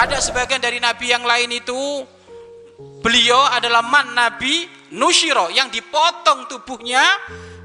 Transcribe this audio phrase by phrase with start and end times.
[0.00, 1.76] Ada sebagian dari nabi yang lain itu
[3.04, 4.64] beliau adalah man nabi
[4.96, 7.04] nushiro yang dipotong tubuhnya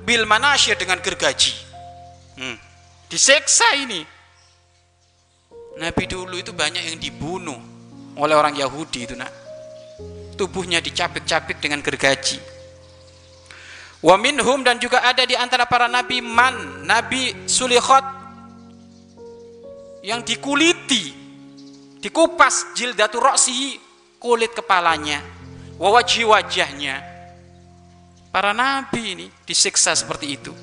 [0.04, 1.55] bil manasyir dengan gergaji.
[2.36, 2.59] Hmm.
[3.07, 4.04] Diseksa ini.
[5.79, 7.55] Nabi dulu itu banyak yang dibunuh
[8.19, 9.31] oleh orang Yahudi itu nak.
[10.36, 12.36] Tubuhnya dicapik-capik dengan gergaji.
[14.04, 18.04] Wa minhum dan juga ada di antara para nabi man, nabi Sulikhot
[20.04, 21.25] yang dikuliti,
[22.05, 23.82] dikupas jildatu roksihi,
[24.21, 25.25] kulit kepalanya,
[25.82, 27.01] wajah wajahnya.
[28.29, 30.54] Para nabi ini disiksa seperti itu.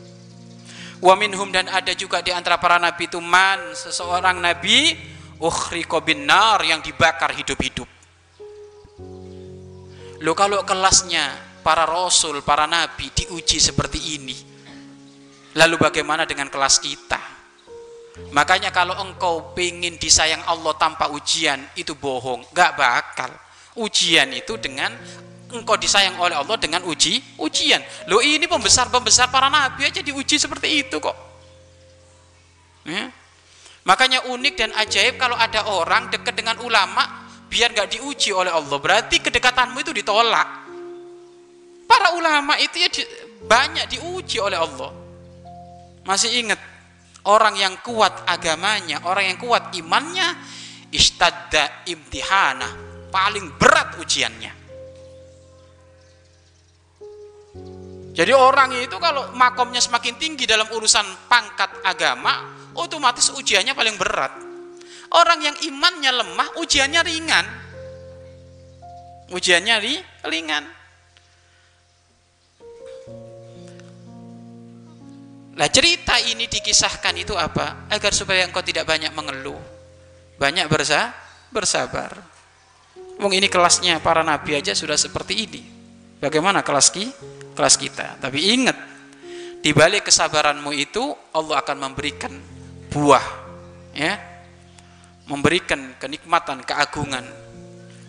[1.02, 4.94] Wa minhum dan ada juga di antara para nabi itu man seseorang nabi
[5.42, 7.90] ukhriqa binar yang dibakar hidup-hidup.
[10.22, 11.26] Lo kalau kelasnya
[11.66, 14.36] para rasul, para nabi diuji seperti ini.
[15.58, 17.18] Lalu bagaimana dengan kelas kita?
[18.12, 23.32] Makanya kalau engkau ingin disayang Allah tanpa ujian itu bohong, gak bakal.
[23.72, 24.92] Ujian itu dengan
[25.48, 27.80] engkau disayang oleh Allah dengan uji ujian.
[28.08, 31.16] Lo ini pembesar-pembesar para nabi aja diuji seperti itu kok.
[32.84, 33.08] Ya.
[33.82, 38.78] Makanya unik dan ajaib kalau ada orang dekat dengan ulama biar nggak diuji oleh Allah.
[38.80, 40.48] Berarti kedekatanmu itu ditolak.
[41.84, 43.02] Para ulama itu ya di,
[43.44, 44.90] banyak diuji oleh Allah.
[46.08, 46.71] Masih ingat
[47.28, 50.28] orang yang kuat agamanya, orang yang kuat imannya,
[50.90, 52.68] istadda imtihana,
[53.12, 54.52] paling berat ujiannya.
[58.12, 64.32] Jadi orang itu kalau makomnya semakin tinggi dalam urusan pangkat agama, otomatis ujiannya paling berat.
[65.12, 67.46] Orang yang imannya lemah, ujiannya ringan.
[69.32, 69.96] Ujiannya ri,
[70.28, 70.81] ringan.
[75.62, 77.86] Nah cerita ini dikisahkan itu apa?
[77.86, 79.62] Agar supaya engkau tidak banyak mengeluh.
[80.34, 81.14] Banyak bersa,
[81.54, 82.18] bersabar.
[83.22, 85.62] Mungkin ini kelasnya para nabi aja sudah seperti ini.
[86.18, 87.06] Bagaimana kelas ki?
[87.52, 88.18] kelas kita.
[88.18, 88.76] Tapi ingat,
[89.60, 92.32] di balik kesabaranmu itu Allah akan memberikan
[92.88, 93.24] buah,
[93.92, 94.18] ya,
[95.28, 97.24] memberikan kenikmatan, keagungan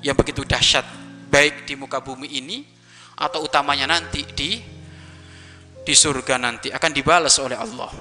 [0.02, 0.88] yang begitu dahsyat,
[1.30, 2.64] baik di muka bumi ini
[3.20, 4.58] atau utamanya nanti di
[5.84, 7.92] di surga nanti akan dibalas oleh Allah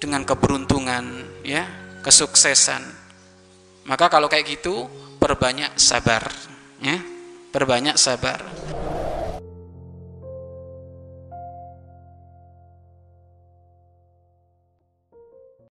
[0.00, 1.04] dengan keberuntungan,
[1.44, 1.64] ya,
[2.00, 2.82] kesuksesan.
[3.84, 4.88] Maka kalau kayak gitu,
[5.20, 6.24] perbanyak sabar,
[6.80, 6.96] ya,
[7.52, 8.40] perbanyak sabar.